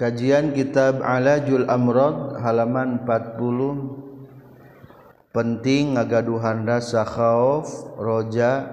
Kajian 0.00 0.56
Kitab 0.56 1.04
Alajul 1.04 1.68
Amrad 1.68 2.40
halaman 2.40 3.04
40 3.04 5.28
penting 5.28 6.00
ngagaduhan 6.00 6.64
rasa 6.64 7.04
khauf, 7.04 7.68
roja, 8.00 8.64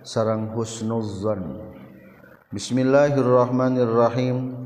sarang 0.00 0.56
husnuzzon. 0.56 1.60
Bismillahirrahmanirrahim. 2.48 4.56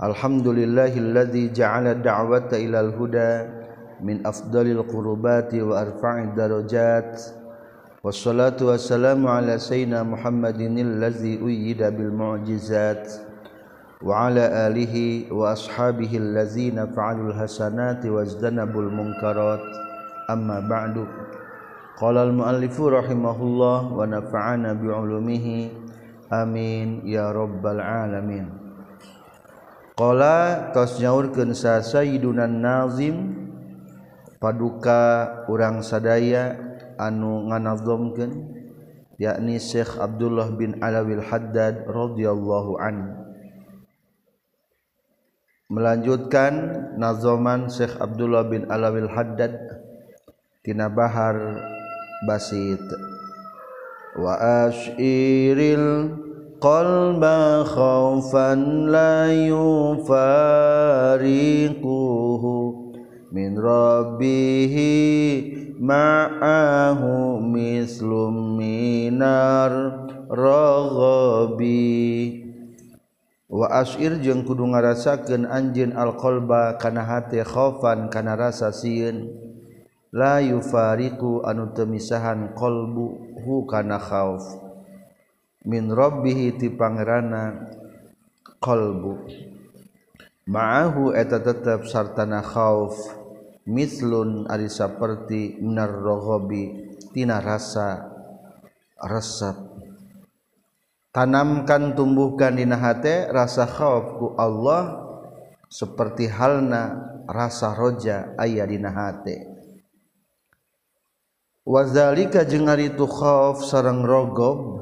Alhamdulillahilladzi 0.00 1.52
ja'ala 1.52 2.00
da'wata 2.00 2.56
ilal 2.56 2.96
huda 2.96 3.52
min 4.00 4.24
afdalil 4.24 4.88
qurubati 4.88 5.60
wa 5.60 5.84
arfa'id 5.84 6.32
darajat. 6.32 7.12
Wassalatu 8.00 8.72
wassalamu 8.72 9.28
ala 9.28 9.60
sayyidina 9.60 10.00
Muhammadin 10.00 10.80
allazi 10.80 11.36
uyyida 11.36 11.92
bil 11.92 12.08
mu'jizat. 12.08 13.27
وعلى 14.03 14.67
آله 14.67 14.95
وأصحابه 15.31 16.11
الذين 16.11 16.77
فعلوا 16.91 17.27
الحسنات 17.31 18.05
واجتنبوا 18.05 18.81
المنكرات 18.81 19.63
أما 20.29 20.59
بعد 20.59 21.07
قال 21.97 22.17
المؤلف 22.17 22.81
رحمه 22.81 23.37
الله 23.43 23.79
ونفعنا 23.93 24.73
بعلومه 24.73 25.47
آمين 26.33 27.07
يا 27.07 27.31
رب 27.31 27.63
العالمين 27.63 28.45
قال 29.95 30.21
tos 30.73 30.97
nyaurkeun 30.99 31.53
sa 31.55 31.79
Sayyiduna 31.79 32.49
Nazim 32.49 33.45
paduka 34.41 35.45
urang 35.47 35.85
sadaya 35.85 36.57
anu 36.99 37.47
nganazomkeun 37.47 38.57
yakni 39.21 39.61
Syekh 39.61 40.01
Abdullah 40.01 40.49
bin 40.57 40.81
Alawil 40.81 41.21
Haddad 41.23 41.87
radhiyallahu 41.87 42.81
anhu 42.81 43.23
Melanjutkan 45.68 46.88
nazoman 46.96 47.68
Syekh 47.68 48.00
Abdullah 48.00 48.48
bin 48.48 48.64
Alawil 48.72 49.12
Haddad 49.12 49.52
tina 50.64 50.88
bahar 50.88 51.36
basit. 52.24 52.80
Wa 54.16 54.64
ashiril 54.72 56.16
qalba 56.56 57.68
khaufan 57.68 58.88
la 58.88 59.28
yufariquhu 59.28 60.16
min 63.28 63.52
rabbihi 63.52 64.96
ma'ahu 65.76 67.44
mislum 67.44 68.56
minar 68.56 69.70
raghabi 70.32 71.68
wa 73.48 73.66
asir 73.80 74.20
jeung 74.20 74.44
kudu 74.44 74.68
ngarasakeun 74.68 75.48
anjeun 75.48 75.96
alqalba 75.96 76.76
kana 76.76 77.02
hate 77.02 77.40
khaufan 77.42 78.12
kana 78.12 78.36
rasa 78.36 78.68
sieun. 78.70 79.32
La 80.08 80.40
yufariqu 80.40 81.44
anu 81.44 81.68
teu 81.76 81.84
misahan 81.84 82.56
qalbuhu 82.56 83.68
kana 83.68 84.00
khauf. 84.00 84.40
Min 85.68 85.92
rabbih 85.92 86.56
ti 86.56 86.72
pangeranna 86.72 87.68
qalbu. 88.56 89.28
Ma'ahu 90.48 91.12
eta 91.12 91.44
tetep 91.44 91.84
sartana 91.84 92.40
khauf. 92.40 92.96
Mislun 93.68 94.48
ari 94.48 94.72
saperti 94.72 95.60
minar 95.60 95.92
raghabi 95.92 96.96
tina 97.12 97.36
rasa 97.36 98.08
resep 98.96 99.67
tanamkan 101.18 101.98
tumbuhkan 101.98 102.54
dina 102.54 102.78
hate 102.78 103.26
rasa 103.34 103.66
khauf 103.66 104.22
ku 104.22 104.26
Allah 104.38 105.02
seperti 105.66 106.30
halna 106.30 106.94
rasa 107.26 107.74
roja 107.74 108.38
aya 108.38 108.62
dina 108.62 108.94
hate. 108.94 109.50
Wazalika 111.66 112.46
jeung 112.46 112.70
ari 112.70 112.94
tu 112.94 113.10
khauf 113.10 113.66
sareng 113.66 114.06
rogob 114.06 114.78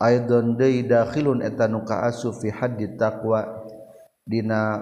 aidon 0.00 0.56
deui 0.56 0.88
dakhilun 0.88 1.44
eta 1.44 1.68
nu 1.68 1.84
kaasu 1.84 2.32
fi 2.32 2.48
haddi 2.48 2.96
taqwa 2.96 3.68
dina 4.24 4.80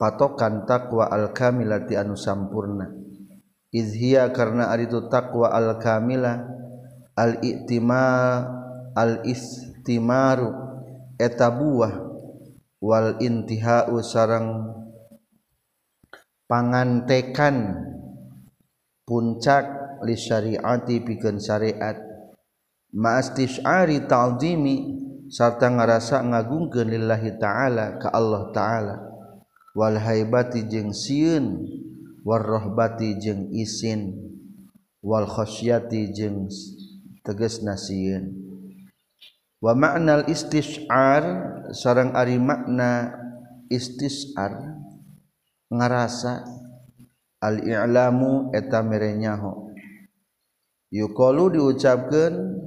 patokan 0.00 0.64
takwa 0.64 1.12
al 1.12 1.36
kamilati 1.36 2.00
anu 2.00 2.16
sampurna. 2.16 2.96
Izhiya 3.76 4.32
karena 4.32 4.72
ari 4.72 4.88
tu 4.88 5.04
al 5.04 5.76
kamila 5.76 6.48
al 7.12 7.44
iktimal 7.44 8.63
al-istimaru 8.94 10.50
eta 11.18 11.50
buah 11.50 11.94
wal 12.78 13.18
intihau 13.18 13.98
sarang 14.02 14.70
pangantekan 16.44 17.74
puncak 19.08 19.98
li 20.04 20.16
syariati 20.16 21.00
pikeun 21.00 21.40
syariat. 21.40 21.96
Ma'astisyari 22.94 24.06
ta'zimi 24.06 24.76
sarta 25.26 25.66
ngarasa 25.66 26.22
ngagungkeun 26.22 26.94
lillahi 26.94 27.34
ta'ala 27.40 27.98
ka 27.98 28.12
Allah 28.14 28.54
ta'ala. 28.54 28.96
Wal 29.74 29.98
haibati 29.98 30.70
jeung 30.70 30.94
sieun 30.94 31.66
war 32.22 32.44
rahbati 32.44 33.18
jeung 33.18 33.50
isin. 33.50 34.14
Wal 35.02 35.26
khasyati 35.26 36.14
jeung 36.14 36.46
tegasna 37.26 37.74
sieun. 37.74 38.43
wa 39.64 39.72
ma'nal 39.72 40.28
istis'ar 40.28 41.24
sarang 41.72 42.12
ari 42.12 42.36
makna 42.36 43.16
istis'ar 43.72 44.76
ngarasa 45.72 46.44
al 47.40 47.64
i'lamu 47.64 48.52
eta 48.52 48.84
merenyaho. 48.84 49.72
Yuqalu 50.92 51.56
diucapkeun 51.56 52.60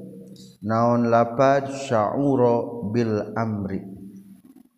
naon 0.66 1.14
lapad 1.14 1.70
sya'uro 1.70 2.90
bil 2.90 3.30
amri. 3.38 3.86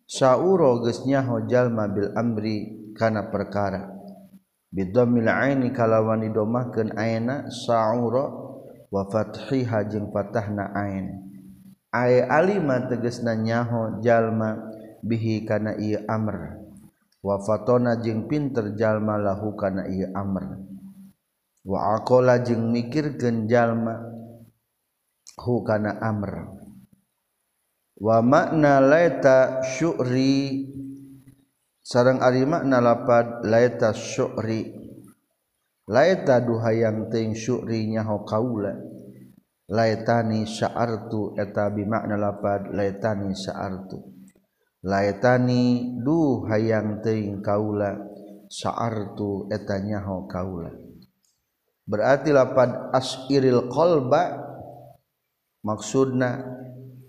Sya'uro 0.04 0.84
geus 0.84 1.08
nyaho 1.08 1.48
jalma 1.48 1.88
bil 1.88 2.12
amri 2.12 2.92
kana 2.92 3.32
perkara. 3.32 3.96
Bidammil 4.68 5.26
aini 5.26 5.72
kalawan 5.72 6.20
didomahkeun 6.20 7.00
aina 7.00 7.48
sya'uro 7.48 8.24
wa 8.92 9.08
fathiha 9.08 9.88
jeung 9.88 10.12
fatahna 10.12 10.68
ain. 10.76 11.29
aya 11.90 12.30
alima 12.30 12.86
teges 12.86 13.22
nanyaho 13.22 13.98
jalma 14.02 14.70
bihi 15.02 15.46
kana 15.46 15.74
iya 15.78 16.06
amr. 16.06 16.58
Wafatona 17.20 18.00
jeng 18.00 18.24
jeung 18.24 18.32
pinter 18.32 18.72
jalma 18.80 19.20
lahu 19.20 19.52
kana 19.52 19.84
iya 19.84 20.08
amr. 20.16 20.56
Wa 21.68 22.00
akola 22.00 22.40
jeung 22.40 22.72
mikirkeun 22.72 23.44
jalma 23.44 24.00
hu 25.36 25.60
kana 25.60 26.00
amr. 26.00 26.48
Wa 28.00 28.24
makna 28.24 28.80
laita 28.80 29.60
syu'ri. 29.60 30.64
Sareng 31.84 32.24
ari 32.24 32.48
makna 32.48 32.80
lapad 32.80 33.44
laita 33.44 33.92
syu'ri. 33.92 34.72
Laita 35.90 36.40
duhayang 36.40 37.12
teuing 37.12 37.36
syu'ri 37.36 37.92
nyaho 37.92 38.24
kaula. 38.24 38.89
laitani 39.70 40.50
sya'artu 40.50 41.38
eta 41.38 41.70
bimakna 41.70 42.18
lapad 42.18 42.74
laitani 42.74 43.30
sya'artu. 43.38 44.02
Laitani 44.82 45.94
du 46.02 46.42
hayang 46.50 46.98
teuing 46.98 47.38
kaula 47.38 47.94
sya'artu 48.50 49.46
eta 49.54 49.78
nyaho 49.78 50.26
kaula. 50.26 50.74
Berarti 51.86 52.34
lapad 52.34 52.90
asiril 52.90 53.70
qalba 53.70 54.42
maksudna 55.62 56.42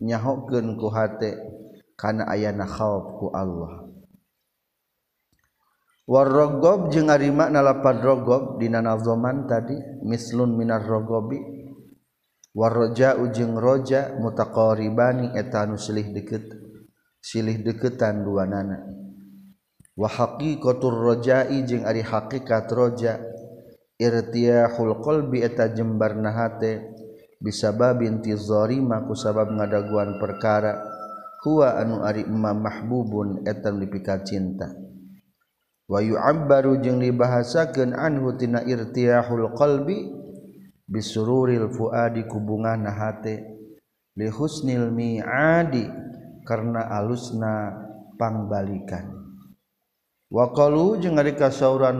nyahokeun 0.01 0.77
ku 0.77 0.87
hate 0.93 1.37
kana 1.97 2.29
ayana 2.29 2.69
khauf 2.69 3.17
ku 3.17 3.33
Allah. 3.33 3.81
Warrogob 6.09 6.91
jeung 6.91 7.07
ari 7.07 7.31
makna 7.31 7.63
lapad 7.63 8.03
rogob 8.03 8.59
dina 8.59 8.83
nazoman 8.83 9.47
tadi 9.47 9.77
mislun 10.03 10.57
minar 10.59 10.83
rogobi 10.83 11.60
warroja 12.51 13.15
ujung 13.15 13.55
roja 13.55 14.15
mutaqoribani 14.19 15.35
etanu 15.35 15.79
silih 15.79 16.11
deket 16.11 16.51
silih 17.23 17.59
deketan 17.63 18.27
dua 18.27 18.43
nana 18.47 18.83
wahaki 19.95 20.59
kotur 20.59 20.95
rojai 20.95 21.63
jeung 21.63 21.87
ari 21.87 22.03
hakikat 22.03 22.67
roja 22.71 23.23
irtiyahul 24.01 24.99
qalbi 24.99 25.45
eta 25.45 25.69
jembar 25.71 26.17
nahate 26.17 26.91
bisa 27.41 27.73
babin 27.73 28.21
tizori 28.21 28.77
maku 28.81 29.17
sabab 29.17 29.49
ngadaguan 29.53 30.21
perkara 30.21 30.77
huwa 31.41 31.73
anu 31.77 32.05
ari 32.05 32.21
imam 32.25 32.61
mahbubun 32.61 33.41
etan 33.49 33.81
dipikat 33.81 34.29
cinta. 34.29 34.69
Wa 35.89 35.99
yu'abbaru 35.99 36.79
jeung 36.79 37.01
dibahasakeun 37.01 37.97
anhu 37.97 38.37
tina 38.37 38.63
irtiyahul 38.63 39.51
qalbi 39.57 40.20
bisururil 40.91 41.71
fuadi 41.71 42.27
kubunga 42.27 42.75
nahate 42.75 43.47
lihusnil 44.19 44.91
mi'adi 44.91 45.87
karena 46.43 46.91
alusna 46.91 47.71
pangbalikan. 48.19 49.07
Waqalu 50.31 50.99
jeung 50.99 51.15
ari 51.19 51.35
kasauran 51.35 51.99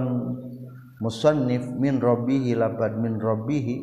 musannif 1.00 1.66
min 1.80 2.04
rabbihi 2.04 2.56
lapad 2.56 3.00
min 3.00 3.20
rabbihi 3.20 3.76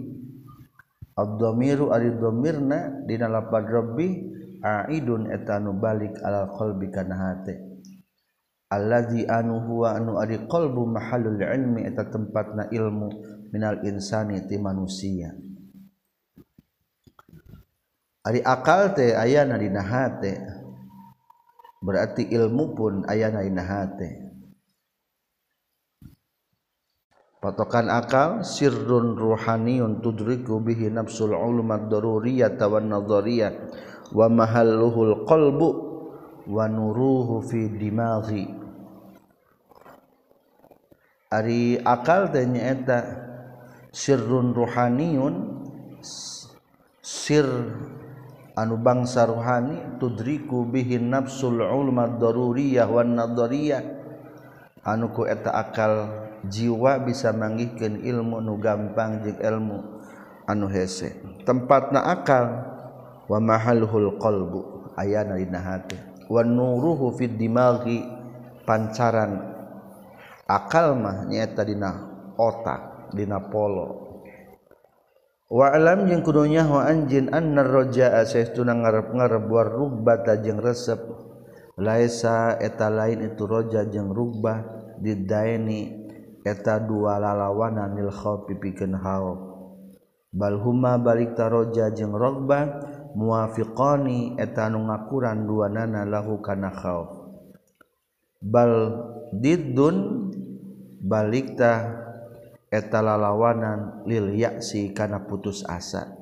ad-dhamiru 1.18 1.90
ari 1.90 2.14
dhamirna 2.14 3.04
dina 3.04 3.26
lapad 3.26 3.66
rabbi 3.66 4.22
aidun 4.62 5.26
etanu 5.34 5.74
balik 5.74 6.14
ala 6.22 6.46
qalbi 6.54 6.88
kana 6.94 7.14
hate 7.18 7.58
allazi 8.70 9.26
anu 9.26 9.58
huwa 9.66 9.98
anu 9.98 10.20
ari 10.22 10.46
qalbu 10.46 10.86
mahallul 10.86 11.42
ilmi 11.42 11.90
eta 11.90 12.06
tempatna 12.06 12.70
ilmu 12.70 13.10
minal 13.52 13.80
insani 13.84 14.44
ti 14.44 14.56
manusia. 14.60 15.32
Ari 18.28 18.44
akal 18.44 18.92
teh 18.92 19.16
ayana 19.16 19.56
dina 19.56 19.80
hate 19.80 20.36
berarti 21.80 22.28
ilmu 22.28 22.64
pun 22.76 22.94
ayana 23.08 23.40
dina 23.40 23.64
hate 23.64 24.28
patokan 27.38 27.88
akal 27.88 28.42
sirrun 28.44 29.14
ruhaniyun 29.14 30.02
tudriku 30.02 30.60
bihi 30.60 30.90
nafsul 30.90 31.32
ulumat 31.32 31.86
daruriyah 31.88 32.58
wan 32.68 32.90
nadhariyah 32.90 33.54
wa 34.12 34.26
mahalluhul 34.28 35.24
qalbu 35.24 35.68
wa 36.48 36.64
nuruhu 36.68 37.44
fi 37.44 37.68
dimaghi. 37.70 38.44
Ari 41.28 41.76
akal 41.80 42.32
teh 42.32 42.44
nyaeta 42.44 43.27
sirrun 43.92 44.52
ruhaniyun 44.52 45.34
sir 47.02 47.46
anu 48.58 48.74
bangsa 48.80 49.24
ruhani 49.24 49.98
tudriku 50.02 50.66
bihin 50.66 51.14
nafsul 51.14 51.62
ulma 51.62 52.18
daruriyah 52.18 52.90
wan 52.90 53.14
nadariyah 53.14 53.82
anu 54.82 55.12
ku 55.14 55.24
eta 55.28 55.52
akal 55.54 56.28
jiwa 56.46 57.02
bisa 57.02 57.34
manggihkeun 57.34 58.02
ilmu 58.02 58.40
nu 58.42 58.56
gampang 58.58 59.22
jeung 59.22 59.38
ilmu 59.38 59.78
anu 60.48 60.66
hese. 60.70 61.18
Tempatna 61.44 62.08
akal 62.08 62.46
wa 63.28 63.38
mahalhul 63.38 64.16
qalbu 64.16 64.90
ayana 64.96 65.36
dina 65.36 65.60
hati. 65.60 65.96
Wa 66.28 66.44
nuruhu 66.44 67.16
fid 67.16 67.36
dimaghi 67.36 68.04
pancaran 68.64 69.44
akal 70.48 70.96
mah 70.96 71.28
nyaeta 71.28 71.64
dina 71.64 71.90
otak. 72.36 72.97
dina 73.14 73.48
polo 73.48 74.20
wa 75.48 75.72
alam 75.72 76.08
jeung 76.08 76.20
kudunya 76.20 76.68
wa 76.68 76.84
anjin 76.84 77.32
annar 77.32 77.68
raja'a 77.68 78.24
saestuna 78.28 78.76
ngarep-ngarep 78.76 79.44
war 79.48 79.68
rubbata 79.72 80.40
jeung 80.44 80.60
resep. 80.60 81.28
Laisa 81.78 82.58
eta 82.58 82.90
lain 82.90 83.22
itu 83.22 83.46
roja 83.46 83.86
jeung 83.86 84.10
rubbah 84.10 84.66
didaini 84.98 86.10
eta 86.42 86.82
dua 86.82 87.22
lalawanan 87.22 87.94
lil 87.94 88.10
khawfi 88.10 88.58
pikeun 88.58 88.98
bal 90.34 90.58
huma 90.58 90.98
balik 90.98 91.38
taroja 91.38 91.94
jeung 91.94 92.18
rogbah 92.18 92.82
muwafiqani 93.14 94.34
eta 94.42 94.66
nu 94.74 94.90
ngakuran 94.90 95.46
dua 95.46 95.70
nana 95.70 96.02
lahu 96.02 96.42
kana 96.42 96.74
khauf 96.74 97.30
bal 98.42 98.72
diddun 99.38 100.28
balik 100.98 101.54
ta 101.54 101.74
eta 102.68 103.00
lalawanan 103.00 104.04
lil 104.04 104.36
ya'si 104.36 104.92
kana 104.92 105.24
putus 105.24 105.64
asa. 105.64 106.12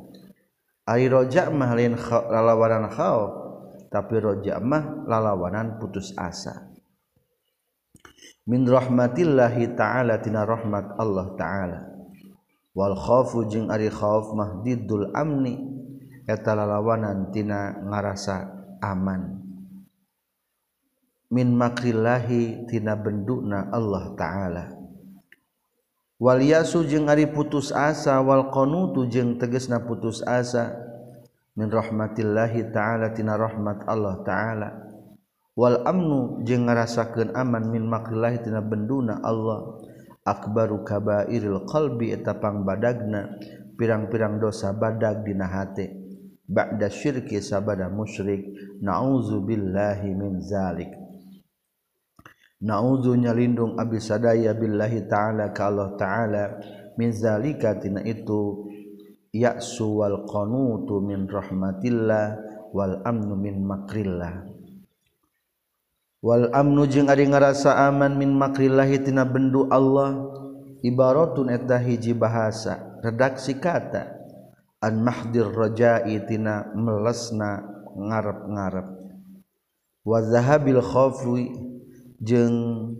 Ari 0.87 1.11
roja 1.11 1.51
mah 1.51 1.75
lain 1.75 1.99
lalawanan 2.31 2.87
khauf 2.95 3.31
tapi 3.91 4.23
roja 4.23 4.63
mah 4.63 5.07
lalawanan 5.07 5.83
putus 5.83 6.15
asa. 6.15 6.71
Min 8.47 8.63
rahmatillahi 8.63 9.75
ta'ala 9.75 10.23
tina 10.23 10.47
rahmat 10.47 10.95
Allah 11.03 11.27
ta'ala. 11.35 11.81
Wal 12.79 12.95
khaufu 12.95 13.51
jeung 13.51 13.67
ari 13.67 13.91
khauf 13.91 14.31
mah 14.39 14.63
diddul 14.63 15.11
amni 15.11 15.59
eta 16.31 16.55
lalawanan 16.55 17.35
tina 17.35 17.75
ngarasa 17.83 18.47
aman. 18.79 19.43
Min 21.27 21.59
makrillahi 21.59 22.71
tina 22.71 22.95
benduna 22.95 23.75
Allah 23.75 24.15
ta'ala 24.15 24.76
Waliasu 26.17 26.89
jeung 26.89 27.13
ari 27.13 27.29
putus 27.29 27.69
asa 27.77 28.25
wal 28.25 28.49
qanutu 28.49 29.05
jeung 29.05 29.37
tegesna 29.37 29.85
putus 29.85 30.25
asa. 30.25 30.73
Min 31.57 31.69
rahmatillahi 31.69 32.73
ta'ala 32.73 33.13
tina 33.13 33.37
rahmat 33.37 33.85
Allah 33.85 34.25
ta'ala. 34.25 34.69
Wal 35.53 35.85
amnu 35.85 36.41
jeung 36.49 36.69
ngarasakeun 36.69 37.37
aman 37.37 37.69
min 37.69 37.85
makrillahi 37.85 38.41
tina 38.41 38.65
benduna 38.65 39.21
Allah. 39.21 39.77
Akbaru 40.25 40.89
kabairil 40.89 41.69
qalbi 41.69 42.17
eta 42.17 42.41
pangbadagna. 42.41 43.37
Pirang-pirang 43.77 44.41
dosa 44.41 44.73
badag 44.73 45.21
dina 45.21 45.45
hate. 45.53 46.01
Ba'da 46.49 46.89
syirki 46.89 47.45
sabada 47.45 47.93
musyrik. 47.93 48.57
Na'udzubillahi 48.81 50.17
min 50.17 50.41
zalik. 50.41 51.06
Na'udzu 52.63 53.17
nyalindung 53.21 53.77
abi 53.77 54.01
sadaya 54.01 54.57
billahi 54.57 55.05
ta'ala 55.05 55.53
ka 55.53 55.69
Allah 55.69 55.89
ta'ala 56.01 56.45
min 56.97 57.13
zalika 57.13 57.77
tina 57.77 58.01
itu 58.01 58.65
ya'su 59.37 60.01
wal 60.01 60.25
qanutu 60.25 61.05
min 61.05 61.29
rahmatillah 61.29 62.27
wal 62.73 63.01
amnu 63.05 63.37
min 63.37 63.61
makrillah. 63.61 64.49
Wal 66.25 66.49
amnu 66.51 66.89
jeung 66.89 67.13
ari 67.13 67.29
ngarasa 67.29 67.77
aman 67.87 68.17
min 68.17 68.33
makrillahi 68.33 69.05
tina 69.05 69.29
bendu 69.29 69.69
Allah 69.69 70.17
ibaratun 70.81 71.53
eta 71.53 71.77
hiji 71.77 72.17
bahasa 72.17 72.99
redaksi 73.05 73.61
kata 73.61 74.17
an 74.81 75.05
mahdir 75.05 75.53
raja'i 75.53 76.25
tina 76.25 76.73
melesna 76.73 77.63
ngarep-ngarep. 77.93 78.89
Wa 80.03 80.19
zahabil 80.25 80.81
khawfi 80.81 81.53
jeung 82.21 82.93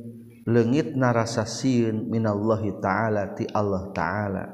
legit 0.47 0.95
narasa 0.95 1.43
siun 1.43 2.07
Minallahhi 2.07 2.79
ta'ala 2.79 3.35
ti 3.35 3.45
Allah 3.51 3.91
ta'ala. 3.91 4.45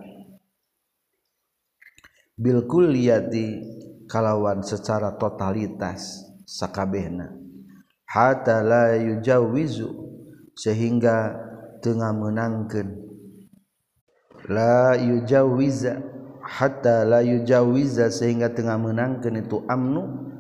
Bilkul 2.32 2.97
yati 2.97 3.61
kalawan 4.09 4.64
secara 4.64 5.14
totalitas 5.21 6.25
sakabehna. 6.49 7.28
Hatta 8.09 8.64
la 8.64 8.97
yujawizu 8.97 9.88
sehingga 10.57 11.37
tengah 11.85 12.12
menangkan. 12.12 12.99
La 14.50 14.99
yujawiza 14.99 16.02
hatta 16.42 17.07
la 17.07 17.23
yujawiza 17.23 18.11
sehingga 18.11 18.50
tengah 18.50 18.81
menangkan 18.81 19.38
itu 19.38 19.62
amnu. 19.69 20.31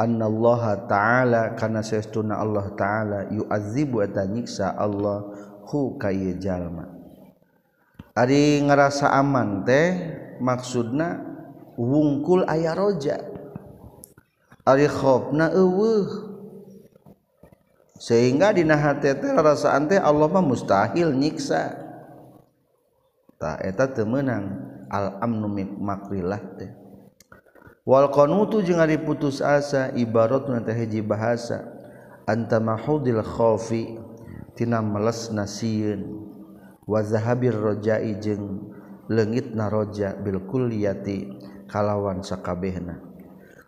annallaha 0.00 0.88
ta'ala 0.88 1.42
kana 1.60 1.84
saestuna 1.84 2.40
Allah 2.40 2.72
ta'ala 2.72 3.28
yu'azibu 3.28 4.00
eta 4.00 4.24
nyiksa 4.24 4.72
Allah 4.72 5.28
hu 5.68 6.00
kaya 6.00 6.40
jalma. 6.40 6.88
Ari 8.16 8.64
ngerasa 8.64 9.12
aman 9.12 9.62
teh 9.68 9.92
maksudna 10.40 11.20
wungkul 11.76 12.48
aya 12.48 12.72
roja. 12.72 13.20
Ari 14.64 14.88
khofna 14.88 15.52
eueuh. 15.52 16.32
Sehingga 18.00 18.56
dina 18.56 18.80
hati 18.80 19.12
teh 19.12 19.30
rasaan 19.36 19.84
teh 19.84 20.00
Allah 20.00 20.26
mah 20.32 20.40
mustahil 20.40 21.12
nyiksa. 21.12 21.76
Tak 23.40 23.60
eta 23.64 23.88
teu 23.92 24.04
meunang 24.08 24.68
al 24.88 25.20
amnu 25.20 25.48
makrilah 25.80 26.42
teh. 26.56 26.79
wal 27.84 28.08
qanutu 28.12 28.60
jeung 28.64 28.80
ari 28.80 29.00
putus 29.00 29.40
asa 29.40 29.92
ibaratun 29.96 30.64
teh 30.64 30.76
hiji 30.76 31.00
bahasa 31.00 31.64
anta 32.28 32.60
mahudil 32.60 33.24
khafi 33.24 33.98
tina 34.56 34.84
melesna 34.84 35.48
sieun 35.48 36.28
wa 36.84 37.00
zahabir 37.00 37.56
rajai 37.56 38.18
jeung 38.20 38.74
leungitna 39.10 39.66
raja 39.66 40.14
bil 40.14 40.44
kulliyati 40.46 41.26
kalawan 41.66 42.22
sakabehna. 42.22 43.02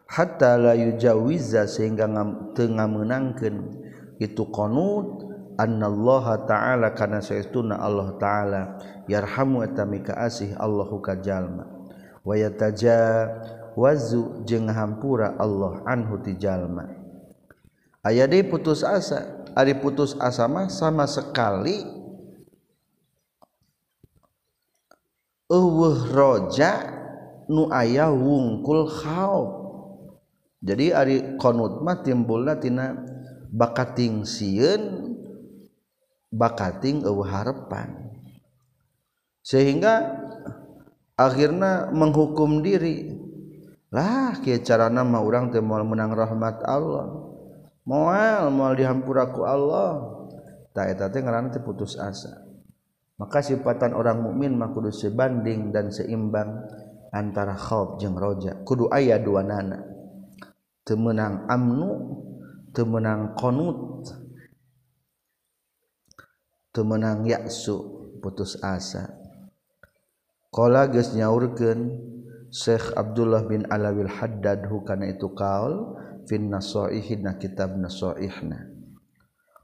Hatta 0.07 0.61
la 0.61 0.77
yujawiza 0.77 1.65
sehingga 1.65 2.05
teu 2.53 2.69
ngameunangkeun. 2.69 3.57
Itu 4.23 4.47
qanut 4.55 5.25
annallaha 5.59 6.47
ta'ala 6.47 6.95
kana 6.95 7.19
saestuna 7.19 7.81
Allah 7.81 8.15
ta'ala 8.23 8.63
yarhamu 9.11 9.67
eta 9.67 9.83
mika 9.83 10.15
asih 10.15 10.55
Allahu 10.57 11.03
ka 11.03 11.19
jalma 11.19 11.67
wa 12.23 12.35
yataja 12.39 13.27
wazu 13.79 14.45
jeung 14.49 14.69
hampura 14.69 15.37
Allah 15.37 15.85
anhu 15.89 16.21
ti 16.21 16.37
jalma. 16.37 16.89
Aya 18.03 18.27
deui 18.27 18.43
putus 18.47 18.83
asa 18.83 19.47
ari 19.55 19.79
putus 19.79 20.19
asa 20.19 20.51
mah 20.51 20.67
sama 20.73 21.07
sekali. 21.07 21.85
Eueuh 25.53 26.09
roja 26.09 26.73
nu 27.45 27.69
aya 27.69 28.09
wungkul 28.09 28.89
khauf 28.89 29.63
jadi 30.63 30.95
ari 30.95 31.17
qanut 31.43 31.83
mah 31.83 32.01
timbulna 32.07 32.55
tina 32.57 32.95
bakating 33.51 34.23
sieun 34.23 35.13
bakating 36.31 37.03
eueuh 37.03 37.27
harepan. 37.27 38.15
Sehingga 39.43 40.23
akhirnya 41.19 41.91
menghukum 41.91 42.63
diri. 42.63 43.22
lah 43.93 44.41
kia 44.41 44.57
cara 44.65 44.89
nama 44.89 45.21
orang 45.21 45.53
teh 45.53 45.61
moal 45.61 45.85
menang 45.85 46.17
rahmat 46.17 46.65
Allah. 46.65 47.13
Moal 47.85 48.49
moal 48.49 48.73
dihampuraku 48.73 49.45
Allah. 49.45 50.01
Tak 50.73 50.97
eta 50.97 51.13
teh 51.13 51.21
ngaranna 51.21 51.61
putus 51.61 52.01
asa. 52.01 52.41
Maka 53.21 53.45
sifatan 53.45 53.93
orang 53.93 54.25
mukmin 54.25 54.57
mah 54.57 54.73
kudu 54.73 54.89
sebanding 54.89 55.71
dan 55.71 55.93
seimbang 55.93 56.65
antara 57.13 57.53
khauf 57.53 58.01
jeung 58.01 58.17
roja. 58.17 58.65
Kudu 58.65 58.89
aya 58.89 59.21
dua 59.21 59.45
nana. 59.45 59.85
Teu 60.83 60.97
meunang 60.97 61.47
amnu 61.47 61.91
teu 62.73 62.89
meunang 62.89 63.37
qanut 63.37 64.09
teu 66.73 66.83
meunang 66.83 67.29
yaksu 67.29 67.77
putus 68.25 68.57
asa. 68.65 69.21
Qala 70.49 70.89
geus 70.89 71.13
nyaurkeun 71.13 72.12
Syekh 72.53 72.93
Abdullah 73.01 73.49
bin 73.49 73.65
Alawil 73.73 74.13
Haddad 74.13 74.69
hukana 74.69 75.09
itu 75.09 75.33
kaul 75.33 75.97
fin 76.29 76.53
nasoihina 76.53 77.41
kitab 77.41 77.81
nasoihna. 77.81 78.69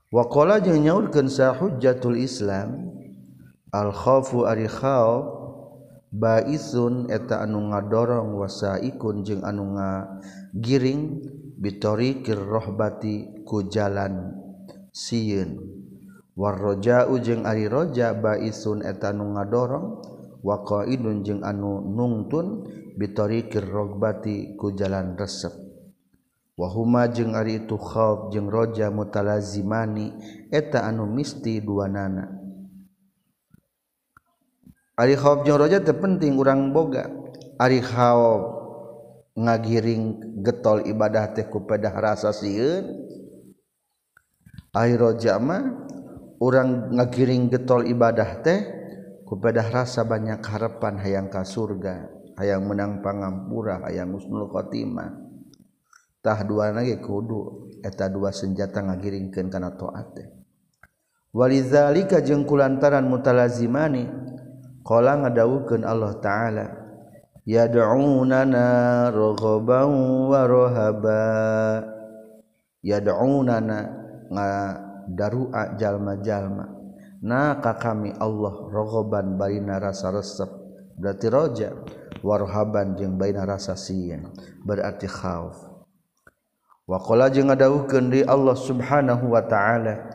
Waqala 0.09 0.57
jeung 0.65 0.81
nyaurkeun 0.89 1.29
sa 1.29 1.53
hujjatul 1.53 2.17
islam 2.17 2.89
al 3.77 3.93
khaufu 3.93 4.49
ari 4.49 4.65
khauf 4.65 5.29
baisun 6.09 7.13
eta 7.13 7.45
anu 7.45 7.69
ngadorong 7.69 8.41
wasaikun 8.41 9.21
jeung 9.21 9.45
anu 9.45 9.77
ngagiring 9.77 11.21
bitoriqir 11.61 12.41
rohbati 12.41 13.45
ku 13.45 13.69
jalan 13.69 14.33
sieun. 14.97 15.61
Warroja'u 16.41 17.21
jeung 17.21 17.45
ari 17.45 17.69
roja 17.69 18.17
baisun 18.17 18.81
eta 18.81 19.13
anu 19.13 19.37
ngadorong 19.37 20.17
waqaidun 20.43 21.27
jeung 21.27 21.43
anu 21.43 21.83
nungtun 21.83 22.67
bitarikir 22.99 23.63
rogbati 23.67 24.55
ku 24.59 24.75
jalan 24.75 25.15
resep. 25.19 25.55
Wahuma 26.59 27.07
jeung 27.07 27.39
ari 27.39 27.63
itu 27.63 27.79
khauf 27.79 28.35
jeung 28.35 28.51
roja 28.51 28.91
mutalazimani 28.91 30.11
eta 30.51 30.83
anu 30.91 31.07
misti 31.07 31.63
dua 31.63 31.87
nana 31.87 32.35
ari 34.99 35.15
khauf 35.15 35.47
jeung 35.47 35.55
roja 35.55 35.79
teu 35.79 35.95
penting 35.95 36.35
urang 36.35 36.75
boga. 36.75 37.07
Ari 37.59 37.83
khauf 37.83 38.59
ngagiring 39.39 40.39
getol 40.43 40.83
ibadah 40.87 41.31
teh 41.35 41.47
ku 41.47 41.63
pedah 41.63 41.95
rasa 41.95 42.35
sieun. 42.35 43.07
Ari 44.75 44.95
roja 44.99 45.39
mah 45.39 45.63
urang 46.43 46.95
ngagiring 46.95 47.51
getol 47.51 47.87
ibadah 47.87 48.43
teh 48.43 48.78
kupedah 49.29 49.69
rasa 49.69 50.09
banyak 50.09 50.41
harapan 50.41 50.97
hayang 50.97 51.29
ka 51.29 51.45
surga 51.45 52.09
hayang 52.39 52.65
menang 52.65 53.03
pangampura 53.03 53.83
hayang 53.85 54.15
husnul 54.15 54.49
khotimah. 54.49 55.27
Tah 56.19 56.43
dua 56.47 56.71
lagi 56.71 56.99
kudu 56.99 57.71
eta 57.83 58.07
dua 58.11 58.31
senjata 58.31 58.83
ngagiringkeun 58.83 59.51
kana 59.51 59.75
taat 59.75 60.07
teh. 60.15 60.29
Walizalika 61.35 62.25
jeung 62.25 62.49
kulantaran 62.49 63.07
mutalazimani 63.07 64.09
qala 64.83 65.21
ngadawukeun 65.21 65.85
Allah 65.85 66.17
taala 66.19 66.67
yad'unana 67.43 68.67
raghaban 69.13 69.91
wa 70.31 70.43
rahaba. 70.47 71.23
Yad'unana 72.79 73.79
ngadru'a 74.31 75.75
jalma-jalma. 75.75 76.78
na 77.23 77.59
ka 77.59 77.75
kami 77.75 78.15
Allah 78.19 78.55
rogoban 78.71 79.39
baina 79.39 79.79
rasa 79.83 80.15
resep 80.15 80.51
berarti 80.99 81.27
roja. 81.31 81.71
Warhaban 82.19 82.99
jeung 82.99 83.15
baina 83.15 83.47
rasa 83.47 83.79
sieun. 83.79 84.35
Berarti 84.67 85.07
khauf. 85.07 85.55
Waqala 86.91 87.31
jeung 87.31 87.47
ngadawuhkeun 87.47 88.11
di 88.11 88.21
Allah 88.27 88.59
subhanahu 88.59 89.31
wa 89.31 89.45
ta'ala 89.47 90.09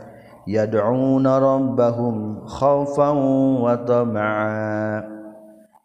yad'una 0.43 1.39
rabbahum 1.39 2.43
khaufan 2.43 3.17
wa 3.63 3.72
tama'a 3.88 5.00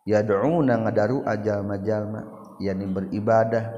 yad'una 0.08 0.75
ngadaru 0.82 1.22
ajalma-jalma 1.22 2.20
yani 2.58 2.90
beribadah. 2.90 3.70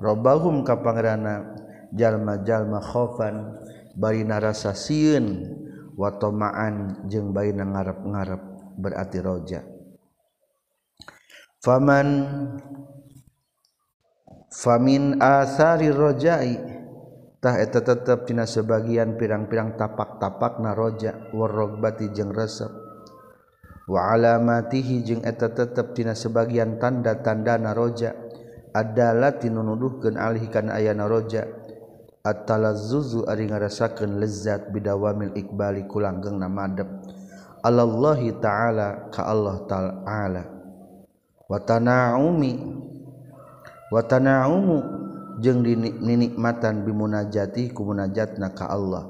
Rabbahum 0.00 0.64
ka 0.64 0.80
pangeranna 0.80 1.52
jalma-jalma 1.92 2.80
khaufan 2.80 3.60
bari 4.00 4.24
narasa 4.24 4.72
sieun. 4.72 5.60
watomaan 5.96 7.06
jeng 7.08 7.32
bayi 7.32 7.52
na 7.52 7.68
ngarep-ngarep 7.68 8.42
berarti 8.78 9.18
roja. 9.20 9.60
Faman 11.62 12.08
famin 14.50 15.22
asari 15.22 15.88
rojai. 15.94 16.54
Tah 17.42 17.58
eta 17.58 17.82
tetep 17.82 18.30
dina 18.30 18.46
sebagian 18.46 19.18
pirang-pirang 19.18 19.74
tapak-tapak 19.74 20.62
na 20.62 20.78
roja. 20.78 21.30
Warogbati 21.34 22.14
jeng 22.14 22.30
resep. 22.30 22.70
Wa 23.90 24.14
alamatihi 24.14 25.02
jeng 25.02 25.26
eta 25.26 25.50
tetep 25.50 25.94
dina 25.94 26.14
sebagian 26.14 26.78
tanda-tanda 26.78 27.58
na 27.58 27.74
roja. 27.74 28.14
Adalah 28.72 29.42
tinunuduhkeun 29.42 30.16
alih 30.16 30.46
kana 30.54 30.78
aya 30.78 30.94
na 30.94 31.10
roja. 31.10 31.61
Atala 32.22 32.70
zuzu 32.70 33.26
ari 33.26 33.50
ngarasakeun 33.50 34.22
lezat 34.22 34.70
bidawamil 34.70 35.34
iqbali 35.34 35.90
kulanggengna 35.90 36.46
madep. 36.46 36.86
Allallahi 37.66 38.38
ta'ala 38.38 39.10
ka 39.10 39.26
Allah 39.26 39.56
ta'ala. 39.66 40.42
Wa 41.50 41.58
tana'umi 41.58 42.52
wa 43.90 44.00
tana'umu 44.06 44.76
jeung 45.42 45.66
dinikmatan 45.66 46.86
bimunajati 46.86 47.74
ku 47.74 47.90
munajatna 47.90 48.54
ka 48.54 48.70
Allah. 48.70 49.02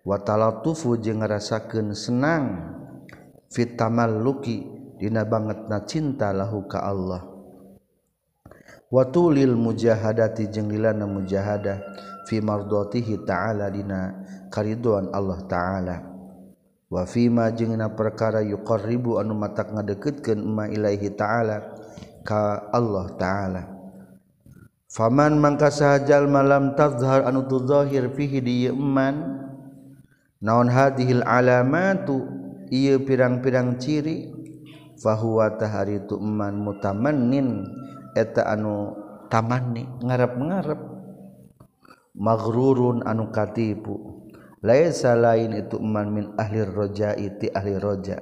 Wa 0.00 0.16
talatufu 0.24 0.96
jeung 0.96 1.20
ngarasakeun 1.20 1.92
senang 1.92 2.72
fit 3.52 3.76
tamalluki 3.76 4.64
dina 4.96 5.28
bangetna 5.28 5.84
cinta 5.84 6.32
lahu 6.32 6.64
ka 6.64 6.88
Allah. 6.88 7.20
Wa 8.88 9.04
tulil 9.12 9.60
mujahadati 9.60 10.48
jeung 10.48 10.72
lilana 10.72 11.04
mujahadah 11.04 12.08
fi 12.30 12.38
mardhatihi 12.38 13.26
ta'ala 13.26 13.66
dina 13.74 14.14
kariduan 14.54 15.10
Allah 15.10 15.42
ta'ala. 15.50 15.96
Wa 16.86 17.02
fi 17.02 17.26
ma 17.26 17.50
jeung 17.50 17.74
perkara 17.98 18.38
yuqarribu 18.46 19.18
anu 19.18 19.34
matak 19.34 19.74
ngadeketkeun 19.74 20.38
ma 20.46 20.70
ilaihi 20.70 21.10
ta'ala 21.18 21.74
ka 22.22 22.70
Allah 22.70 23.06
ta'ala. 23.18 23.62
Faman 24.90 25.38
mangka 25.38 25.70
sahajal 25.70 26.30
malam 26.30 26.78
tazhar 26.78 27.26
anu 27.26 27.46
tuzahir 27.46 28.10
fihi 28.14 28.38
di 28.42 28.54
iman 28.70 29.38
naon 30.42 30.66
hadhil 30.66 31.22
alamatu 31.22 32.26
ieu 32.74 32.98
pirang-pirang 33.06 33.78
ciri 33.78 34.34
fahuwa 34.98 35.54
tahari 35.58 36.02
tu 36.10 36.18
iman 36.18 36.58
mutamannin 36.58 37.70
eta 38.18 38.50
anu 38.50 38.98
tamanni 39.30 39.86
ngarep-ngarep. 40.02 40.89
magrurun 42.20 43.00
anu 43.02 43.32
katipu. 43.32 44.20
Laisa 44.60 45.16
lain 45.16 45.56
itu 45.56 45.80
man 45.80 46.12
min 46.12 46.26
ahli 46.36 46.60
roja'i 46.60 47.40
ti 47.40 47.48
ahli 47.48 47.80
roja. 47.80 48.20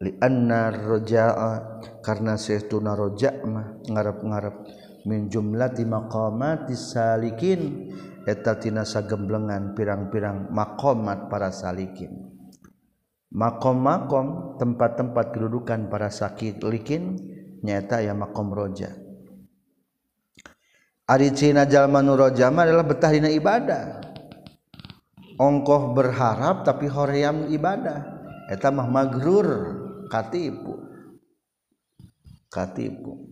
Li 0.00 0.14
anna 0.22 0.70
roja'a 0.70 1.82
karena 2.06 2.38
saytuna 2.38 2.94
roja' 2.94 3.42
mah 3.42 3.82
ngarep-ngarep. 3.90 4.56
Min 5.10 5.26
jumlati 5.26 5.82
maqamati 5.82 6.78
salikin 6.78 7.90
eta 8.22 8.62
tina 8.62 8.86
sagemblengan 8.86 9.74
pirang-pirang 9.74 10.54
maqamat 10.54 11.26
para 11.26 11.50
salikin. 11.50 12.30
Makom-makom 13.30 14.58
tempat-tempat 14.58 15.34
kedudukan 15.34 15.90
para 15.90 16.10
sakit 16.10 16.62
likin 16.66 17.18
nyata 17.62 18.02
ya 18.02 18.14
makom 18.14 18.50
roja' 18.50 19.09
ari 21.10 21.34
cina 21.34 21.66
jalma 21.66 21.98
nu 21.98 22.14
roja 22.14 22.54
adalah 22.54 22.86
betah 22.86 23.10
dina 23.10 23.26
ibadah. 23.26 23.98
Ongkoh 25.40 25.96
berharap 25.96 26.62
tapi 26.62 26.86
hoream 26.86 27.50
ibadah. 27.50 28.22
Eta 28.46 28.70
mah 28.70 28.86
magrur 28.86 29.48
katipu. 30.06 30.78
Katipu. 32.46 33.26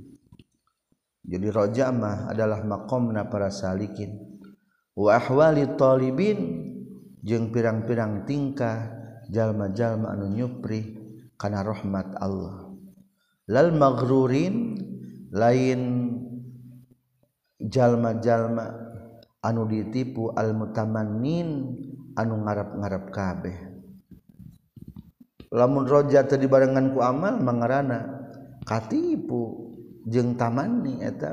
Jadi 1.29 1.47
rojamah 1.53 2.33
adalah 2.33 2.65
makomna 2.65 3.29
para 3.29 3.53
salikin. 3.53 4.41
Wa 4.97 5.21
ahwali 5.21 5.77
talibin 5.77 6.39
jeung 7.21 7.53
pirang-pirang 7.53 8.25
tingkah 8.25 8.89
jalma-jalma 9.29 10.17
anu 10.17 10.33
nyupri 10.33 10.97
kana 11.37 11.61
rahmat 11.61 12.17
Allah. 12.19 12.73
Lal 13.53 13.77
maghrurin 13.77 14.81
lain 15.29 15.81
jalma-jalma 17.59 18.71
anu 19.43 19.67
ditipu 19.67 20.31
almutamanin 20.35 21.75
anu 22.15 22.35
ngarap-ngarap 22.47 23.05
kabeh. 23.11 23.59
Lamun 25.49 25.89
roja 25.89 26.23
tadi 26.29 26.45
barengan 26.45 26.93
ku 26.93 27.01
amal 27.01 27.41
mangarana 27.41 28.05
katipu 28.69 29.73
jeng 30.05 30.37
tamani 30.37 31.01
eta 31.01 31.33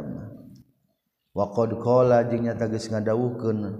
wa 1.35 1.51
qad 1.51 1.75
qala 1.83 2.23
jeung 2.31 2.47
nyata 2.47 2.71
geus 2.71 2.87
ngadawuhkeun 2.87 3.75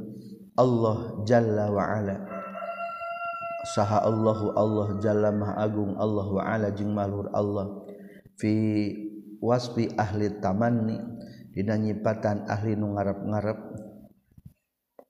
Allah 0.60 0.98
jalla 1.24 1.72
wa 1.72 1.84
ala. 1.88 2.18
Saha 3.66 4.04
Allahu 4.04 4.54
Allah 4.60 4.88
jalla 5.00 5.32
maha 5.32 5.56
agung 5.64 5.96
Allah 5.98 6.28
wa 6.28 6.44
ala 6.44 6.68
jeung 6.76 6.94
Allah 7.00 7.88
fi 8.36 8.54
wasfi 9.40 9.96
ahli 9.96 10.36
tamanni. 10.44 11.15
dina 11.56 11.80
nyipatan 11.80 12.44
ahli 12.52 12.76
nu 12.76 12.92
ngarep-ngarep 13.00 13.60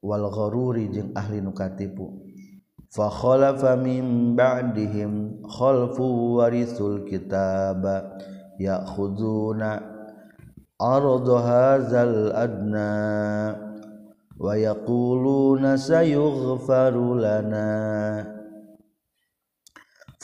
wal 0.06 0.30
gharuri 0.30 0.94
jeung 0.94 1.10
ahli 1.18 1.42
nu 1.42 1.50
katipu. 1.58 2.22
Fa 2.94 3.10
khalafa 3.10 3.74
min 3.74 4.38
ba'dihim 4.38 5.42
khalfu 5.42 6.38
warisul 6.38 7.02
kitaba 7.10 8.14
ya'khuduna 8.62 9.82
arad 10.78 11.28
hadzal 11.28 12.30
adna 12.38 12.94
wa 14.38 14.54
yaquluna 14.54 15.82
sayughfaru 15.82 17.18
lana. 17.18 18.35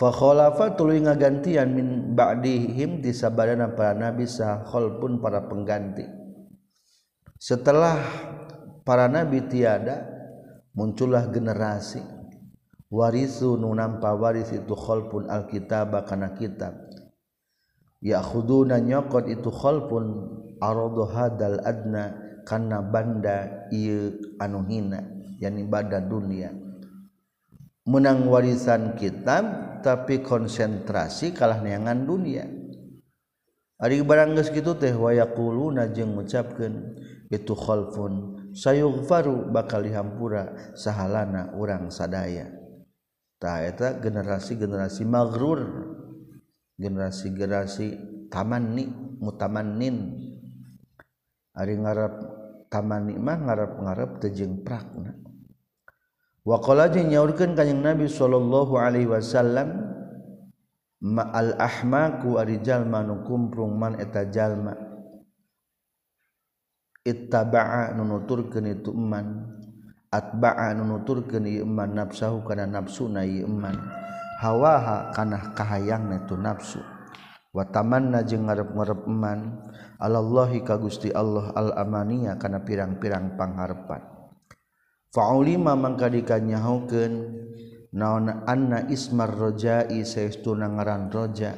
Fakhalafa 0.01 0.74
tuluy 0.74 0.98
ngagantian 0.98 1.70
min 1.77 2.17
ba'dihim 2.17 3.05
di 3.05 3.13
sabadana 3.13 3.77
para 3.77 3.93
nabi 3.93 4.25
sah 4.25 4.65
khalfun 4.65 5.22
para 5.22 5.46
pengganti. 5.46 6.10
Setelah 7.38 8.01
para 8.81 9.05
nabi 9.05 9.46
tiada 9.46 10.01
muncullah 10.74 11.29
generasi. 11.29 12.01
Warisu 12.91 13.55
nu 13.55 13.72
nampa 13.72 14.12
waris 14.17 14.51
itu 14.51 14.74
khalpun 14.74 15.29
alkitab 15.29 15.96
kana 16.10 16.34
kitab. 16.36 16.75
Ya 18.01 18.20
khuduna 18.20 18.81
nyokot 18.81 19.29
itu 19.29 19.48
khalpun 19.48 20.34
aradu 20.58 21.08
hadal 21.08 21.62
adna 21.62 22.17
kana 22.43 22.81
banda 22.81 23.70
ieu 23.70 24.17
anu 24.41 24.65
hina 24.65 25.05
yani 25.38 25.62
bada 25.70 26.01
dunia 26.01 26.51
menang 27.88 28.29
warisan 28.29 28.93
kitab 28.97 29.43
tapi 29.81 30.21
konsentrasi 30.21 31.33
kalah 31.33 31.59
neangan 31.59 32.05
dunia. 32.05 32.45
Ari 33.81 34.05
barang 34.05 34.38
geus 34.38 34.53
kitu 34.53 34.77
teh 34.77 34.93
wayaquluna 34.93 35.89
jeung 35.89 36.13
ngucapkeun. 36.13 37.01
Itu 37.31 37.57
khalfun 37.57 38.38
sayughfaru 38.53 39.50
bakal 39.50 39.88
dihampura 39.88 40.75
sahalana 40.77 41.55
urang 41.57 41.89
sadaya. 41.89 42.45
Tah 43.41 43.65
eta 43.65 43.97
generasi-generasi 43.97 45.01
maghrur 45.07 45.61
generasi-generasi 46.77 47.88
tamanni 48.29 48.85
mutamannin. 49.17 50.29
Ari 51.57 51.73
ngarap 51.81 52.13
tamanni 52.69 53.17
mah 53.17 53.39
ngarap-ngarap 53.50 54.21
teu 54.21 54.29
jeung 54.29 54.61
prakna. 54.61 55.20
Waqala 56.41 56.89
jeung 56.89 57.13
nyaurkeun 57.13 57.53
kanjing 57.53 57.86
Nabi 57.86 58.10
sallallahu 58.10 58.74
alaihi 58.74 59.05
wasallam 59.05 59.77
ma'al 60.98 61.53
ahmaku 61.62 62.41
ari 62.41 62.57
jalma 62.65 63.05
nu 63.05 63.21
kumprung 63.21 63.77
man 63.77 64.01
eta 64.01 64.25
jalma. 64.25 64.74
Ittaba'a 67.05 67.93
nunuturkeun 67.93 68.74
itu 68.74 68.89
iman 68.89 69.54
atba'a 70.10 70.73
nunuturkeun 70.77 71.45
ieu 71.45 71.65
iman 71.65 71.93
nafsahu 71.97 72.41
kana 72.45 72.65
nafsuna 72.65 73.21
ieu 73.21 73.45
iman 73.45 73.77
hawaha 74.41 75.13
kana 75.13 75.54
kahayangna 75.54 76.25
tu 76.25 76.38
nafsu. 76.41 76.82
Wa 77.54 77.69
tamanna 77.69 78.25
jeung 78.25 78.49
ngarep-ngarep 78.49 79.06
iman 79.06 79.62
alallahi 80.01 80.65
ka 80.65 80.82
Gusti 80.82 81.13
Allah 81.13 81.54
al 81.54 81.73
amaniya 81.77 82.41
kana 82.41 82.65
pirang-pirang 82.65 83.38
pangharepan 83.38 84.11
faulima 85.12 85.76
mangka 85.76 86.08
dikanyahukeun 86.08 87.13
naon 87.91 88.47
anna 88.47 88.88
ismar 88.88 89.32
rojai 89.32 90.02
saestuna 90.08 90.71
ngaran 90.71 91.12
roja. 91.12 91.54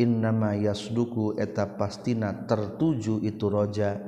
Innama 0.00 0.56
yasduku 0.56 1.36
eta 1.36 1.76
pastina 1.76 2.48
tertuju 2.48 3.20
itu 3.20 3.46
roja. 3.52 4.00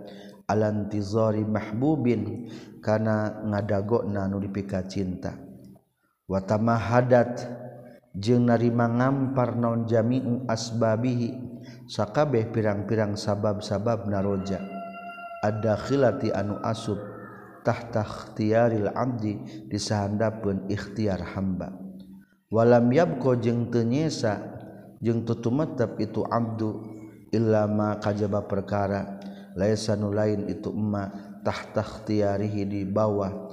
Alantizari 0.49 1.45
mahbubin 1.45 2.49
kana 2.81 3.45
ngadagona 3.45 4.25
nu 4.27 4.41
dipika 4.41 4.85
cinta. 4.89 5.37
Watama 6.25 6.81
hadat 6.81 7.45
jeung 8.17 8.49
narima 8.49 8.89
ngampar 8.89 9.57
naon 9.57 9.85
jami'u 9.85 10.49
asbabihi 10.49 11.31
sakabeh 11.89 12.49
pirang-pirang 12.53 13.17
sabab-sabab 13.17 14.09
naroja 14.09 14.61
adakhilati 15.41 16.33
anu 16.33 16.61
asub 16.61 17.12
tahta 17.63 18.03
ikhtiyaril 18.05 18.91
abdi 18.93 19.39
disahandapeun 19.71 20.69
ikhtiar 20.69 21.35
hamba. 21.35 21.73
Walam 22.53 22.93
yabko 22.93 23.39
jeung 23.41 23.73
teu 23.73 23.87
nyesa 23.87 24.39
jeung 25.01 25.25
tutumetep 25.25 25.97
itu 26.03 26.21
abdu 26.29 26.85
illa 27.33 27.65
ma 27.65 27.97
kajaba 27.97 28.45
perkara. 28.45 29.19
Laisa 29.57 29.97
nu 29.97 30.13
lain 30.13 30.49
itu 30.49 30.73
emak 30.73 31.43
tahtakhtiarihi 31.45 32.63
di 32.69 32.81
bawah 32.89 33.53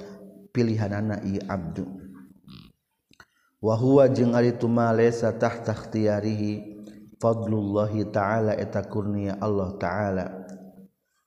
pilihan 0.51 0.95
anak 0.95 1.23
i 1.27 1.39
abdu. 1.43 1.83
Wahwa 3.59 4.07
jeung 4.07 4.31
ari 4.31 4.55
tu 4.55 4.71
ma 4.71 4.95
laysa 4.95 5.35
tahtakhtiarihi 5.35 6.79
fadlullahi 7.19 8.07
ta'ala 8.07 8.55
eta 8.55 8.79
kurnia 8.87 9.35
Allah 9.43 9.75
ta'ala. 9.75 10.25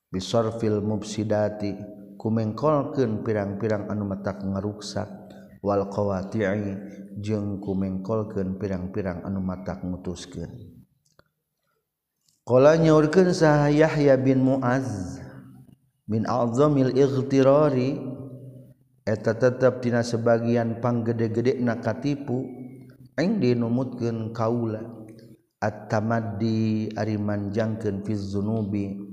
Bisarfil 0.08 0.80
mubsidati 0.80 1.76
kumengkolkeun 2.22 3.26
pirang-pirang 3.26 3.90
anu 3.90 4.06
matak 4.06 4.46
ngaruksak 4.46 5.10
wal 5.58 5.90
qawati'i 5.90 6.78
jeung 7.18 7.58
kumengkolkeun 7.58 8.62
pirang-pirang 8.62 9.26
anu 9.26 9.42
matak 9.42 9.82
mutuskeun 9.82 10.78
qala 12.46 12.78
nyaurkeun 12.78 13.34
saha 13.34 13.74
Yahya 13.74 14.14
bin 14.22 14.38
Muaz 14.38 15.18
min 16.06 16.22
azamil 16.22 16.94
ightirari 16.94 17.98
eta 19.02 19.34
tetep 19.34 19.82
dina 19.82 20.06
sebagian 20.06 20.78
panggede-gede 20.78 21.58
na 21.58 21.82
katipu 21.82 22.46
aing 23.18 23.42
dinumutkeun 23.42 24.30
kaula 24.30 24.78
at-tamaddi 25.58 26.94
ari 26.94 27.18
manjangkeun 27.18 28.06
fi 28.06 28.14
dzunubi 28.14 29.11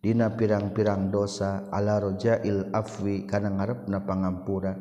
dina 0.00 0.32
pirang-pirang 0.32 1.08
dosa 1.08 1.66
ala 1.72 1.98
rojail 1.98 2.70
afwi 2.70 3.26
kana 3.26 3.50
ngarepna 3.52 4.04
pangampura. 4.04 4.76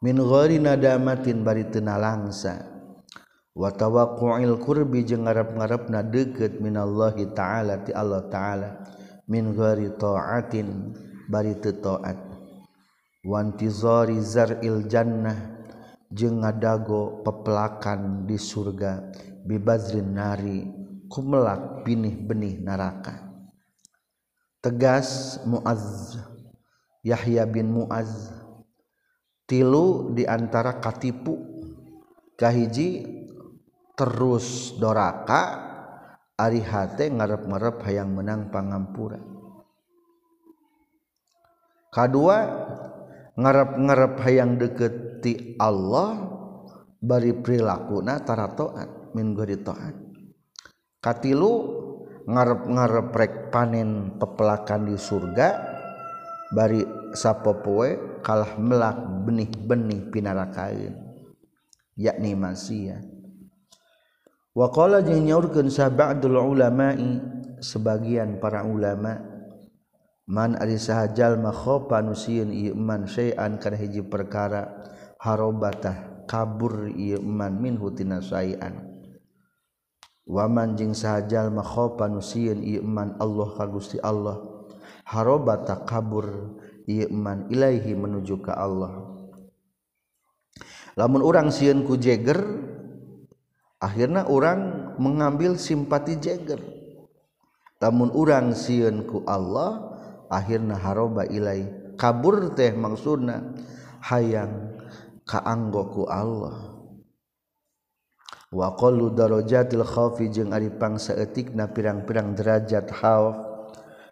Min 0.00 0.16
ghairi 0.16 0.56
nadamatin 0.56 1.44
bari 1.44 1.68
teu 1.68 1.84
nalangsa 1.84 2.64
wa 3.52 3.68
tawaqqu'il 3.68 4.56
qurbi 4.56 5.04
jeung 5.04 5.28
ngarep-ngarepna 5.28 6.00
deukeut 6.08 6.56
minallahi 6.58 7.28
ta'ala 7.36 7.84
ti 7.84 7.92
Allah 7.92 8.24
ta'ala. 8.26 8.70
Min 9.30 9.52
ghairi 9.52 9.92
ta'atin 9.94 10.96
bari 11.28 11.54
teu 11.60 11.76
taat. 11.78 12.18
Wa 13.20 13.44
intizari 13.44 14.16
zar'il 14.24 14.88
jannah 14.88 15.36
jeung 16.08 16.40
ngadago 16.40 17.20
pepelakan 17.20 18.24
di 18.24 18.40
surga. 18.40 19.12
Bibazrin 19.44 20.16
nari 20.16 20.64
kumelak 21.12 21.84
pinih 21.84 22.16
benih 22.24 22.58
neraka. 22.64 23.29
tegas 24.60 25.40
Muaz. 25.44 26.16
Yahya 27.04 27.48
bin 27.48 27.72
Muaz. 27.72 28.32
Tilu 29.48 30.14
diantara 30.14 30.78
katipu. 30.78 31.36
Kahiji 32.40 33.04
terus 33.92 34.72
doraka 34.80 35.68
ari 36.40 36.64
hate 36.64 37.12
ngarep-ngarep 37.12 37.84
hayang 37.84 38.16
menang 38.16 38.48
pangampura. 38.48 39.20
Kedua 41.92 42.36
ngarep-ngarep 43.36 44.14
hayang 44.24 44.56
deket 44.56 44.94
ti 45.20 45.32
Allah 45.60 46.16
bari 47.00 47.32
prilakuna 47.36 48.20
taratoan 48.20 49.12
min 49.16 49.32
gori 49.32 49.56
toan 49.60 49.94
katilu 51.00 51.52
ngarep-ngarep 52.26 53.08
rek 53.14 53.34
panen 53.54 54.16
pepelakan 54.20 54.90
di 54.90 54.96
surga 54.96 55.48
bari 56.50 56.82
sapopoe 57.14 58.20
kalah 58.20 58.58
melak 58.58 58.98
benih-benih 59.24 60.10
pinarakain 60.10 60.94
yakni 61.96 62.32
masia 62.34 63.00
Waqala 64.50 64.98
jeung 65.06 65.30
nyaurkeun 65.30 65.70
sabadul 65.70 66.34
ulama'i 66.34 67.22
sebagian 67.62 68.42
para 68.42 68.66
ulama 68.66 69.14
man 70.26 70.58
ari 70.58 70.74
saha 70.74 71.06
jalma 71.14 71.54
khofa 71.54 72.02
nu 72.02 72.18
sieun 72.18 72.50
ieu 72.50 72.74
man 72.74 73.06
syai'an 73.06 73.62
kana 73.62 73.78
hiji 73.78 74.02
perkara 74.02 74.66
harobatah 75.22 76.26
kabur 76.26 76.90
iman 76.90 77.52
min 77.62 77.78
waman 80.28 80.76
jeung 80.76 80.96
sajajal 80.96 81.52
makhopan 81.52 82.16
nusiin 82.16 82.64
iman 82.80 83.16
Allah 83.20 83.48
ka 83.56 83.64
Gusti 83.68 84.00
Allah. 84.00 84.40
Haroba 85.06 85.66
tak 85.66 85.90
kabur 85.90 86.58
iman 86.86 87.50
ilaihi 87.50 87.92
menuju 87.94 88.40
ka 88.42 88.54
Allah. 88.54 89.10
Lamun 90.98 91.22
orang 91.22 91.54
sieun 91.54 91.86
ku 91.86 91.94
Jagger 91.96 92.38
akhirnya 93.80 94.28
orang 94.28 94.92
mengambil 95.00 95.56
simpati 95.56 96.18
Jagger 96.20 96.60
lamun 97.80 98.12
orang 98.12 98.52
sieun 98.52 99.08
ku 99.08 99.24
Allah 99.24 99.96
akhirnya 100.30 100.76
haroba 100.78 101.26
ilai. 101.26 101.66
Kabur 101.96 102.56
teh 102.56 102.72
maksudna 102.72 103.56
hayang 104.00 104.72
kaanggoku 105.28 106.08
Allah. 106.08 106.69
waqlu 108.50 109.14
darajatil 109.14 109.86
khawfi 109.86 110.26
jeung 110.34 110.50
ari 110.50 110.74
pangsaeutikna 110.74 111.70
pirang-pirang 111.70 112.34
derajat 112.34 112.90
khauf 112.90 113.38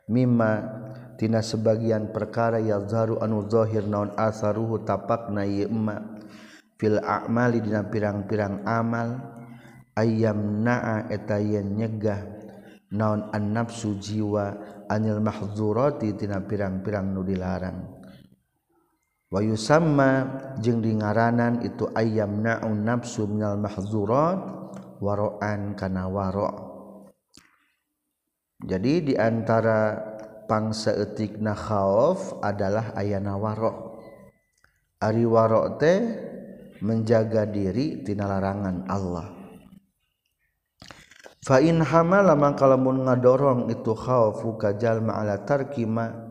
mimma 0.06 0.62
tina 1.18 1.42
sebagian 1.42 2.14
perkara 2.14 2.62
yazharu 2.62 3.18
anu 3.18 3.50
zahir 3.50 3.82
naon 3.82 4.14
asaruhu 4.14 4.86
tapakna 4.86 5.42
ieu 5.42 5.66
emma. 5.66 6.16
Fil 6.78 7.02
a'mali 7.02 7.58
dina 7.58 7.82
pirang-pirang 7.90 8.62
amal 8.62 9.18
ayam 9.98 10.62
na'a 10.62 11.10
eta 11.10 11.42
yen 11.42 11.74
nyegah 11.74 12.22
naon 12.94 13.34
an-nafsu 13.34 13.98
jiwa 13.98 14.54
anil 14.86 15.18
mahdzurati 15.18 16.14
tina 16.14 16.38
pirang-pirang 16.38 17.10
nu 17.10 17.26
dilarang. 17.26 17.97
Wayu 19.28 19.60
sama 19.60 20.40
jeung 20.56 20.80
di 20.80 20.96
ngaranan 20.96 21.60
itu 21.60 21.84
ayam 21.92 22.40
naun 22.40 22.80
nafsu 22.80 23.28
minal 23.28 23.60
mahzurat 23.60 24.40
waroan 25.04 25.76
kana 25.76 26.08
waro. 26.08 26.48
Jadi 28.64 29.12
diantara 29.12 29.80
pangsa 30.48 30.96
etik 30.96 31.36
na 31.44 31.52
khauf 31.52 32.40
adalah 32.40 32.96
ayana 32.96 33.36
waro. 33.36 34.00
Ari 34.98 35.28
waro 35.28 35.76
teh 35.76 36.00
menjaga 36.80 37.44
diri 37.44 38.00
tina 38.00 38.24
larangan 38.24 38.88
Allah. 38.88 39.28
Fa 41.44 41.60
in 41.60 41.84
hamala 41.84 42.32
mangkalamun 42.32 43.04
ngadorong 43.04 43.68
itu 43.68 43.92
khauf 43.92 44.40
ka 44.56 44.72
jalma 44.72 45.20
ala 45.20 45.44
tarkima 45.44 46.27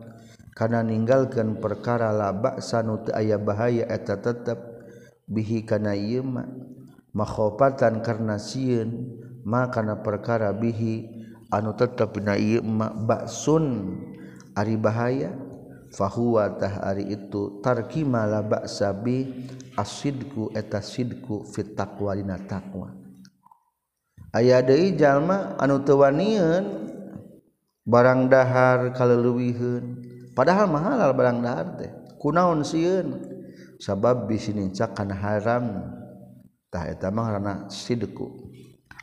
karena 0.58 0.82
meninggalkan 0.82 1.62
perkara 1.62 2.10
labak 2.10 2.58
sanut 2.58 3.06
aya 3.14 3.38
bahaya 3.38 3.86
eta 3.86 4.18
tetap 4.18 4.58
bihi 5.30 5.62
kana 5.62 5.94
yema 5.94 6.50
makhopatan 7.14 8.02
karena 8.02 8.42
sieun 8.42 9.14
makana 9.46 10.02
perkara 10.02 10.50
bihi 10.50 11.06
anu 11.54 11.78
tetap 11.78 12.18
na 12.18 12.34
yema 12.34 12.90
baksun 12.90 13.94
ari 14.58 14.74
bahaya 14.74 15.30
fahuwa 15.94 16.58
tah 16.58 16.82
ari 16.82 17.06
itu 17.06 17.62
tarkima 17.62 18.26
labak 18.26 18.66
sabi 18.66 19.30
bi 19.30 19.46
asidku 19.78 20.50
eta 20.58 20.82
sidku 20.82 21.46
fit 21.46 21.78
taqwa 21.78 22.18
dina 22.18 22.34
taqwa. 22.34 22.90
Aya 24.34 24.58
deui 24.60 24.98
jalma 24.98 25.54
anu 25.54 25.86
teu 25.86 26.02
barang 27.88 28.20
dahar 28.28 28.92
kaleluwiheun 28.92 29.84
padahal 30.38 30.70
mahal 30.70 31.10
barang 31.10 31.38
dahar 31.42 31.66
teh. 31.74 31.90
Kunaon 32.14 32.62
siun 32.62 33.18
sabab 33.82 34.30
bisi 34.30 34.54
nincak 34.54 34.94
kana 34.94 35.18
haram. 35.18 35.82
Tah 36.70 36.86
eta 36.86 37.10
mah 37.10 37.34
karena 37.34 37.54
sidku. 37.66 38.54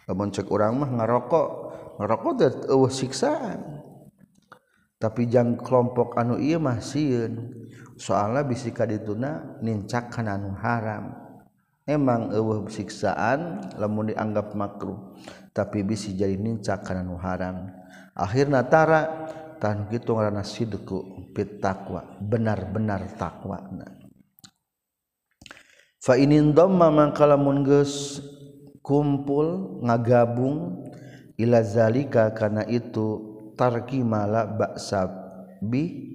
Lamun 0.08 0.32
cek 0.32 0.48
urang 0.48 0.80
mah 0.80 0.88
ngarokok. 0.96 1.50
Ngarokok 2.00 2.32
teh 2.40 2.52
eueuh 2.72 2.88
siksaan. 2.88 3.84
Tapi 4.96 5.28
jang 5.28 5.60
kelompok 5.60 6.16
anu 6.16 6.40
ieu 6.40 6.56
mah 6.56 6.80
sieun. 6.80 7.52
Soalna 8.00 8.48
bisi 8.48 8.72
kadituna 8.72 9.60
nincak 9.60 10.16
kana 10.16 10.40
anu 10.40 10.56
haram. 10.56 11.12
Emang 11.84 12.32
eueuh 12.32 12.66
siksaan 12.72 13.76
lamun 13.76 14.16
dianggap 14.16 14.56
makruh. 14.56 15.16
Tapi 15.52 15.84
bisi 15.84 16.16
jadi 16.16 16.40
nincak 16.40 16.88
kana 16.88 17.04
anu 17.04 17.20
haram. 17.20 17.72
Akhirna 18.16 18.64
tara 18.68 19.28
tan 19.66 19.90
gitu 19.90 20.14
ngaranna 20.14 20.46
sidku 20.46 21.26
fit 21.34 21.58
takwa 21.58 22.06
benar-benar 22.22 23.02
takwa 23.18 23.66
fa 25.98 26.14
inin 26.22 26.54
dhamma 26.54 26.94
mangka 26.94 27.26
lamun 27.26 27.66
geus 27.66 28.22
kumpul 28.86 29.82
ngagabung 29.82 30.86
ila 31.42 31.66
zalika 31.66 32.30
kana 32.38 32.62
itu 32.70 33.34
tarki 33.58 34.06
mala 34.06 34.46
ba'sa 34.46 35.10
bi 35.66 36.14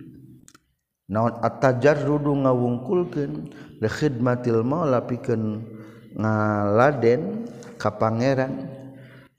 naon 1.10 1.42
atajarrudu 1.42 2.46
ngawungkulkeun 2.46 3.50
li 3.82 3.88
khidmatil 3.90 4.62
maula 4.62 5.02
pikeun 5.10 5.66
ngaladen 6.14 7.50
ka 7.82 7.98
pangeran 7.98 8.70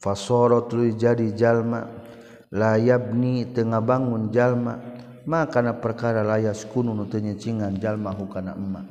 fasara 0.03 0.67
jadi 0.99 1.31
jalma 1.31 2.00
layabni 2.51 3.47
tengah 3.55 3.79
bangun 3.79 4.27
jalma 4.29 4.77
maka 5.23 5.63
perkara 5.79 6.21
layas 6.21 6.67
kunun 6.67 7.07
tenyecingan 7.07 7.79
jalma 7.79 8.11
hukana 8.11 8.53
emma. 8.53 8.83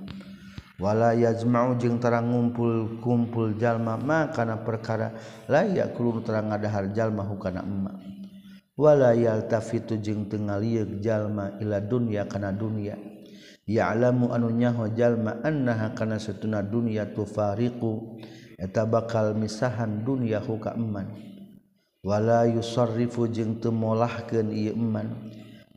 Wala 0.80 1.12
yajma'u 1.12 1.76
jeung 1.76 2.00
tarang 2.00 2.32
ngumpul 2.32 3.04
kumpul 3.04 3.52
jalma 3.60 4.00
maka 4.00 4.40
kana 4.40 4.64
perkara 4.64 5.12
layak 5.44 5.92
kulun 5.92 6.24
tarang 6.24 6.48
ngadahar 6.48 6.88
jalma 6.96 7.20
hukana 7.28 7.60
emma. 7.60 8.00
Wala 8.80 9.12
yaltafitu 9.12 10.00
jeung 10.00 10.32
tengah 10.32 10.56
jalma 11.04 11.60
ila 11.60 11.84
dunya 11.84 12.24
kana 12.24 12.48
dunya. 12.48 12.96
Ya'lamu 13.68 14.32
anu 14.32 14.48
nyaho 14.48 14.88
jalma 14.96 15.36
annaha 15.44 15.92
kana 15.92 16.16
satuna 16.16 16.64
dunya 16.64 17.12
tufariqu 17.12 18.18
eta 18.56 18.88
bakal 18.88 19.36
misahan 19.36 20.00
dunya 20.00 20.40
hukana 20.40 20.80
emman. 20.80 21.29
wala 22.00 22.48
yusarrifu 22.48 23.28
jeung 23.28 23.60
temolahkeun 23.60 24.52
ieu 24.52 24.72
iman 24.72 25.32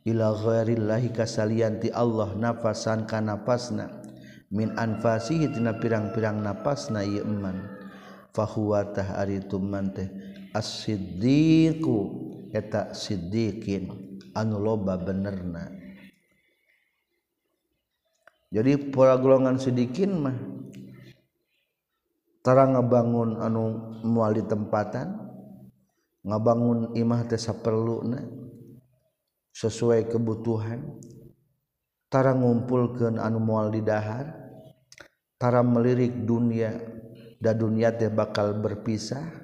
ila 0.07 0.31
ghairillahi 0.31 1.11
kasalian 1.11 1.83
ti 1.83 1.91
Allah 1.91 2.31
nafasan 2.35 3.03
ka 3.03 3.19
nafasna 3.19 3.91
min 4.51 4.71
anfasihi 4.75 5.51
tina 5.51 5.75
pirang-pirang 5.75 6.39
nafasna 6.39 7.03
ieu 7.03 7.27
iman 7.27 7.59
fahuwa 8.31 8.87
tah 8.95 9.23
tumman 9.47 9.91
teh 9.91 10.07
as-siddiqu 10.55 11.97
eta 12.53 12.93
siddiqin 12.93 13.89
anu 14.37 14.61
loba 14.61 14.97
benerna. 15.01 15.73
Jadi 18.53 18.93
pola 18.93 19.17
golongan 19.17 19.57
sedikit 19.57 20.13
mah 20.13 20.37
terang 22.45 22.77
ngebangun 22.77 23.41
anu 23.41 23.97
muali 24.05 24.45
di 24.45 24.45
tempatan 24.45 25.22
ngabangun 26.23 26.95
imah 26.95 27.27
teh 27.27 27.39
saperluna 27.39 28.23
sesuai 29.53 30.07
kebutuhan. 30.09 30.81
Tara 32.07 32.37
ngumpulkeun 32.37 33.17
anu 33.17 33.41
moal 33.41 33.73
di 33.73 33.81
dahar 33.81 34.37
tara 35.41 35.65
melirik 35.65 36.13
dunia 36.23 36.77
da 37.41 37.51
dunia 37.51 37.91
teh 37.91 38.09
bakal 38.09 38.55
berpisah. 38.57 39.43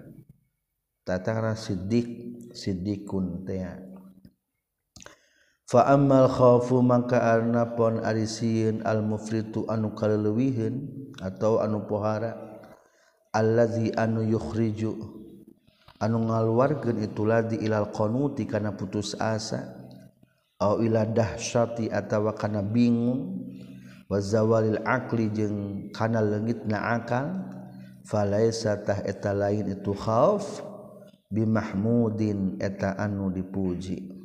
Tatara 1.03 1.57
siddiq 1.57 2.05
siddiqun 2.53 3.41
teh. 3.43 3.65
Fa 5.65 5.89
ammal 5.89 6.29
khaufu 6.29 6.85
maka 6.85 7.33
arna 7.33 7.73
pon 7.73 8.01
arisieun 8.05 8.85
al 8.85 9.01
mufritu 9.01 9.65
anu 9.65 9.97
kaleuwiheun 9.97 10.85
atau 11.17 11.61
anu 11.61 11.89
pohara. 11.89 12.37
Allazi 13.33 13.93
anu 13.93 14.25
yukhriju 14.25 15.18
anu 15.99 16.31
ngaluarkeun 16.31 17.03
itulah 17.03 17.43
di 17.43 17.59
ilal 17.59 17.91
qanuti 17.91 18.47
kana 18.47 18.73
putus 18.73 19.13
asa. 19.19 19.75
Au 20.59 20.83
ila 20.83 21.07
dahsyati 21.07 21.91
atawa 21.91 22.35
kana 22.35 22.63
bingung. 22.63 23.47
Wa 24.09 24.19
zawalil 24.19 24.81
aqli 24.83 25.31
jeung 25.31 25.57
kana 25.91 26.23
leungitna 26.23 26.99
akal. 26.99 27.27
Falaisa 28.03 28.79
tah 28.79 29.03
eta 29.03 29.35
lain 29.35 29.71
itu 29.75 29.91
khauf. 29.95 30.63
Bimahmudin 31.29 32.57
eta 32.57 32.97
anu 32.97 33.29
dipuji. 33.29 34.17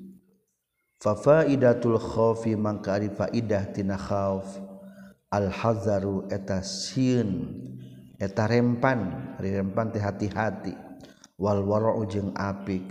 Fa 1.05 1.13
faidatul 1.13 2.01
khaufi 2.01 2.57
mangka 2.57 2.97
ari 2.97 3.13
faidah 3.13 3.77
tina 3.77 4.01
khauf. 4.01 4.57
Al 5.29 5.53
hazaru 5.53 6.31
eta 6.33 6.65
sieun 6.65 7.61
eta 8.17 8.49
rempan. 8.49 9.37
Rempan 9.37 9.93
teh 9.93 10.01
hati-hati. 10.01 10.94
walwaro 11.39 12.03
jeung 12.07 12.35
apik. 12.37 12.85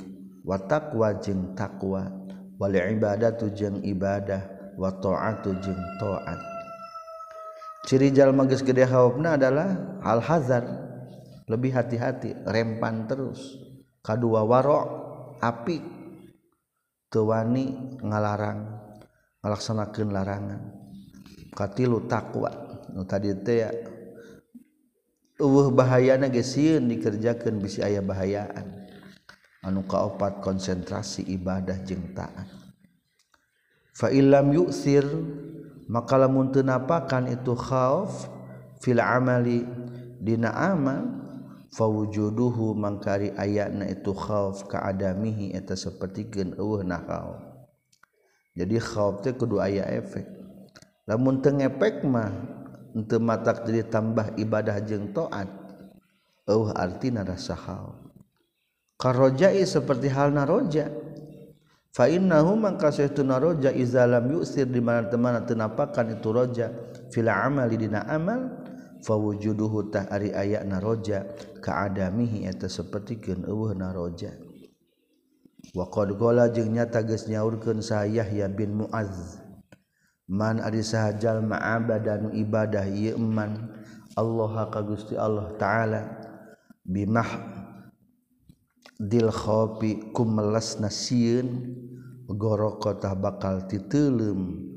Watakwa 0.43 1.15
jeung 1.23 1.55
takwa 1.55 2.11
wali 2.59 2.79
ibadah 2.79 3.31
tujeng 3.39 3.79
ibadah. 3.83 4.75
Wa 4.79 4.89
ta'atu 4.89 5.53
jeung 5.61 5.83
ta'at. 6.01 6.39
Ciri 7.85 8.09
jalma 8.09 8.49
geus 8.49 8.65
gede 8.65 8.87
haupna 8.89 9.37
adalah 9.37 9.99
al 10.01 10.19
hazar. 10.23 10.65
Lebih 11.45 11.75
hati-hati 11.75 12.47
rempan 12.47 13.05
terus. 13.05 13.59
Kadua 14.01 14.41
waro 14.43 14.79
apik. 15.43 15.83
Tuwani 17.13 17.99
ngalarang 18.01 18.65
ngalaksanakeun 19.45 20.09
larangan. 20.09 20.61
Katilu 21.53 22.09
takwa 22.09 22.49
nu 22.97 23.05
tadi 23.05 23.29
teh 23.45 23.92
uh 25.39 25.67
bahaya 25.73 26.19
sieun 26.41 26.89
dikerjakan 26.89 27.57
bisi 27.57 27.81
aya 27.81 28.03
bahayaan. 28.03 28.83
Anu 29.63 29.87
kaopat 29.87 30.43
konsentrasi 30.43 31.23
ibadah 31.31 31.79
jeung 31.87 32.11
taat. 32.11 32.51
Fa 33.95 34.11
illam 34.11 34.51
yu'sir 34.51 35.07
maka 35.87 36.19
lamun 36.19 36.51
teu 36.51 36.65
napakan 36.67 37.31
itu 37.31 37.55
khauf 37.55 38.27
fil 38.83 38.99
amali 38.99 39.63
dina 40.19 40.51
amal 40.51 41.07
fawujuduhu 41.71 42.75
mangkari 42.75 43.31
ayatna 43.39 43.87
itu 43.87 44.11
khauf 44.11 44.67
kaadamihi 44.67 45.55
eta 45.55 45.79
sapertikeun 45.79 46.59
eueuh 46.59 46.83
na 46.83 46.99
khauf. 46.99 47.39
Jadi 48.53 48.77
khauf 48.83 49.23
teh 49.23 49.31
kudu 49.31 49.63
aya 49.63 49.87
efek. 49.95 50.27
Lamun 51.07 51.39
teu 51.39 51.55
ngepek 51.55 52.03
mah 52.03 52.35
ente 52.93 53.17
matak 53.17 53.65
jadi 53.65 53.89
tambah 53.89 54.37
ibadah 54.37 54.77
jeng 54.85 55.11
toat 55.11 55.49
eueuh 56.45 56.71
artina 56.77 57.25
rasa 57.25 57.57
hal. 57.57 57.97
Karojai 59.01 59.65
seperti 59.67 60.07
hal 60.13 60.31
naroja 60.31 60.87
fa 61.91 62.07
innahu 62.07 62.55
mangka 62.55 62.93
sahtuna 62.93 63.41
roja 63.41 63.73
iza 63.73 64.07
lam 64.07 64.31
yusir 64.31 64.69
di 64.69 64.79
mana-mana 64.79 65.43
teu 65.43 65.57
napakan 65.59 66.15
itu 66.15 66.29
roja. 66.31 66.71
Fil 67.11 67.29
amali 67.29 67.77
dina 67.77 68.07
amal 68.07 68.63
fawujuduhu 69.03 69.91
tah 69.91 70.07
ari 70.07 70.31
aya 70.31 70.63
naroja 70.63 71.27
kaadamihi 71.59 72.47
eta 72.47 72.71
sapertikeun 72.71 73.43
eueuh 73.45 73.75
naroja 73.75 74.31
wa 75.75 75.85
qad 75.91 76.15
qala 76.15 76.47
jeung 76.49 76.71
nyata 76.71 77.03
geus 77.03 77.27
nyaurkeun 77.27 77.83
sa 77.83 78.07
Yahya 78.07 78.47
bin 78.47 78.79
Muaz. 78.79 79.42
man 80.27 80.63
adisahajal 80.63 81.43
ma'aba 81.43 81.99
dan 81.99 82.31
ibadah 82.31 82.87
yeman 82.87 83.71
Allah 84.13 84.69
ka 84.69 84.81
Gusti 84.85 85.17
Allah 85.17 85.49
ta'ala. 85.57 86.01
Bimah 86.83 87.27
dilkhopi 88.99 90.11
kumelas 90.11 90.77
nasiun 90.77 91.79
gorokota 92.27 93.15
bakal 93.15 93.65
titelum 93.65 94.69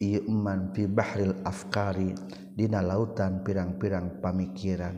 iman 0.00 0.72
fi 0.72 0.88
bahril 0.88 1.36
afkari 1.44 2.12
dina 2.56 2.80
lautan 2.80 3.44
pirang-pirang 3.44 4.18
pamikiran. 4.20 4.96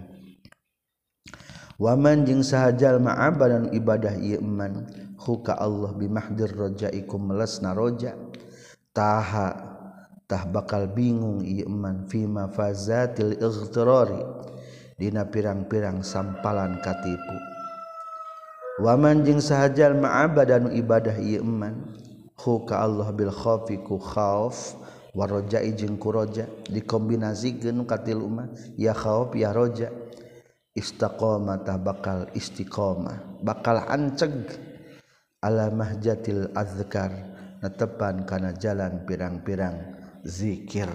Waman 1.78 2.26
jeung 2.26 2.42
sahajal 2.42 2.98
ma'aba 2.98 3.44
dan 3.46 3.64
ibadah 3.70 4.18
iman 4.18 4.90
huka 5.14 5.54
Allah 5.54 5.94
bimahdir 5.94 6.50
rojaikum 6.50 7.30
melasna 7.30 7.70
roja. 7.70 8.18
Taha 8.90 9.67
tah 10.28 10.44
bakal 10.44 10.84
bingung 10.92 11.40
ieu 11.40 11.64
iman 11.64 12.04
fima 12.04 12.52
fazatil 12.52 13.40
ightirari 13.40 14.20
dina 15.00 15.24
pirang-pirang 15.24 16.04
sampalan 16.04 16.78
katipu. 16.84 17.36
Waman 18.78 19.24
jeung 19.26 19.40
sahajal 19.42 19.96
ma'abadan 19.96 20.70
ibadah 20.76 21.16
ieu 21.18 21.40
iman 21.40 21.96
hu 22.38 22.62
ka 22.68 22.84
Allah 22.84 23.10
bil 23.10 23.32
khaufi 23.32 23.80
ku 23.82 23.96
khauf 23.98 24.76
warojai 25.16 25.74
jeung 25.74 25.98
kuroja 25.98 26.46
dikombinasikeun 26.70 27.82
katil 27.88 28.22
umat 28.22 28.52
ya 28.78 28.92
khauf 28.94 29.32
ya 29.34 29.50
roja. 29.50 29.90
Istiqomah 30.78 31.66
tah 31.66 31.74
bakal 31.74 32.30
istiqomah 32.38 33.42
bakal 33.42 33.82
anceg. 33.88 34.46
Ala 35.42 35.74
mahjatil 35.74 36.50
azkar 36.54 37.10
netepan 37.62 38.22
kana 38.26 38.54
jalan 38.54 39.02
pirang-pirang. 39.02 39.97
zikir. 40.24 40.88